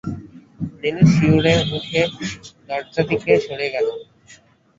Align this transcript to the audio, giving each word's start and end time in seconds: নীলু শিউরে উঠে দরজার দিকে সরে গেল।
নীলু 0.79 1.03
শিউরে 1.13 1.53
উঠে 1.69 2.01
দরজার 2.67 3.05
দিকে 3.09 3.31
সরে 3.45 3.67
গেল। 3.75 3.87